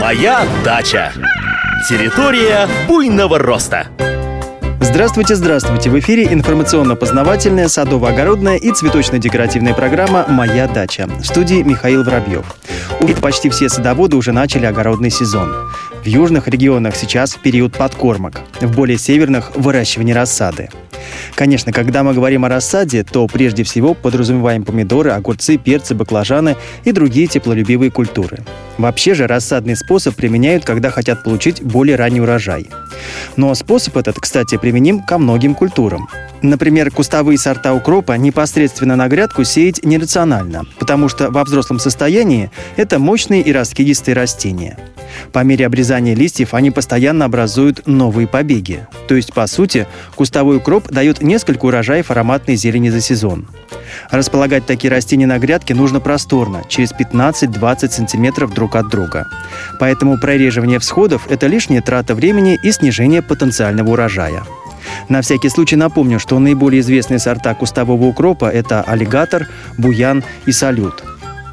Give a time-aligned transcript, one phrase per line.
[0.00, 1.12] Моя дача.
[1.88, 3.88] Территория буйного роста.
[4.80, 5.90] Здравствуйте, здравствуйте!
[5.90, 11.08] В эфире информационно-познавательная, садово-огородная и цветочно-декоративная программа «Моя дача».
[11.08, 12.46] В студии Михаил Воробьев.
[13.20, 15.52] Почти все садоводы уже начали огородный сезон.
[16.04, 20.70] В южных регионах сейчас период подкормок, в более северных– выращивание рассады.
[21.34, 26.92] Конечно, когда мы говорим о рассаде, то прежде всего подразумеваем помидоры, огурцы, перцы, баклажаны и
[26.92, 28.38] другие теплолюбивые культуры.
[28.78, 32.68] Вообще же рассадный способ применяют, когда хотят получить более ранний урожай.
[33.36, 36.08] Но способ этот, кстати, применим ко многим культурам.
[36.42, 43.00] Например, кустовые сорта укропа непосредственно на грядку сеять нерационально, потому что во взрослом состоянии это
[43.00, 44.78] мощные и раскидистые растения.
[45.32, 48.86] По мере обрезания листьев они постоянно образуют новые побеги.
[49.06, 53.46] То есть, по сути, кустовой укроп дает несколько урожаев ароматной зелени за сезон.
[54.10, 59.26] Располагать такие растения на грядке нужно просторно, через 15-20 сантиметров друг от друга.
[59.78, 64.42] Поэтому прореживание всходов– это лишняя трата времени и снижение потенциального урожая.
[65.08, 71.02] На всякий случай напомню, что наиболее известные сорта кустового укропа– это аллигатор, буян и салют.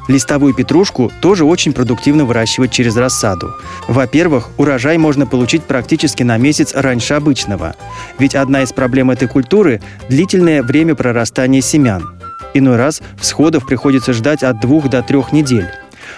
[0.08, 3.54] Листовую петрушку тоже очень продуктивно выращивать через рассаду.
[3.88, 7.74] Во-первых, урожай можно получить практически на месяц раньше обычного.
[8.18, 12.16] Ведь одна из проблем этой культуры– длительное время прорастания семян.
[12.54, 15.68] Иной раз всходов приходится ждать от двух до трех недель.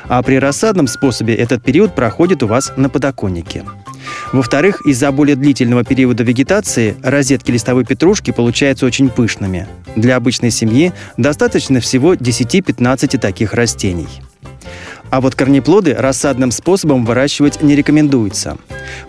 [0.06, 3.64] А при рассадном способе этот период проходит у вас на подоконнике.
[4.32, 9.66] Во-вторых, из-за более длительного периода вегетации розетки листовой петрушки получаются очень пышными.
[9.96, 14.08] Для обычной семьи достаточно всего 10-15 таких растений.
[15.10, 18.58] А вот корнеплоды рассадным способом выращивать не рекомендуется.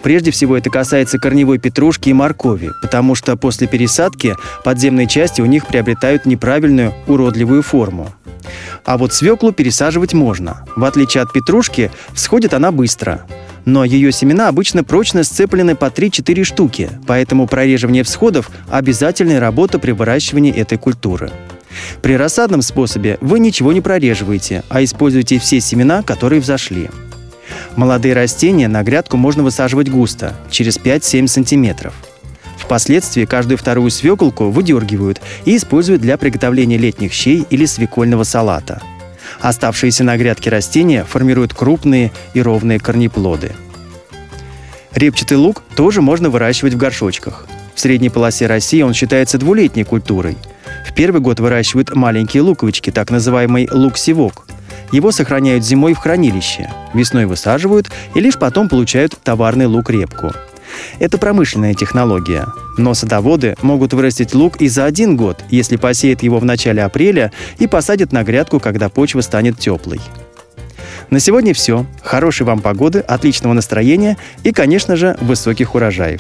[0.02, 5.46] Прежде всего это касается корневой петрушки и моркови, потому что после пересадки подземные части у
[5.46, 8.10] них приобретают неправильную уродливую форму.
[8.86, 10.66] А вот свеклу пересаживать можно.
[10.76, 13.26] В отличие от петрушки, всходит она быстро
[13.70, 19.92] но ее семена обычно прочно сцеплены по 3-4 штуки, поэтому прореживание всходов– обязательная работа при
[19.92, 21.32] выращивании этой культуры.
[22.02, 26.90] При рассадном способе вы ничего не прореживаете, а используете все семена, которые взошли.
[27.76, 31.94] Молодые растения на грядку можно высаживать густо, через 5-7 сантиметров.
[32.58, 38.82] Впоследствии каждую вторую свеколку выдергивают и используют для приготовления летних щей или свекольного салата–
[39.40, 43.54] Оставшиеся на грядке растения формируют крупные и ровные корнеплоды.
[44.94, 47.46] Репчатый лук тоже можно выращивать в горшочках.
[47.76, 50.38] В средней полосе России он считается двулетней культурой.
[50.88, 54.46] В первый год выращивают маленькие луковички, так называемый лук-севок.
[54.92, 60.34] Его сохраняют зимой в хранилище, весной высаживают и лишь потом получают товарный лук-репку–
[61.00, 62.48] это промышленная технология.
[62.78, 67.32] Но садоводы могут вырастить лук и за один год, если посеют его в начале апреля
[67.58, 70.00] и посадят на грядку, когда почва станет теплой.
[71.10, 71.86] На сегодня все.
[72.04, 76.20] Хорошей вам погоды, отличного настроения и, конечно же, высоких урожаев.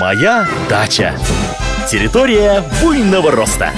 [0.00, 1.14] Моя дача.
[1.90, 3.70] Территория буйного роста.